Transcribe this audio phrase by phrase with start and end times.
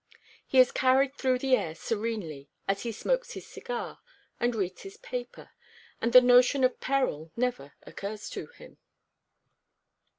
[0.47, 3.99] He is carried through the air serenely, as he smokes his cigar
[4.39, 5.51] and reads his paper,
[6.01, 8.79] and the notion of peril never occurs to him.